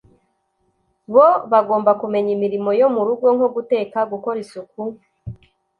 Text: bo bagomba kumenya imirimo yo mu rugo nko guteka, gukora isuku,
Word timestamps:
bo 1.13 1.27
bagomba 1.51 1.91
kumenya 2.01 2.29
imirimo 2.37 2.69
yo 2.79 2.87
mu 2.95 3.01
rugo 3.07 3.25
nko 3.35 3.47
guteka, 3.55 3.97
gukora 4.11 4.37
isuku, 4.45 4.81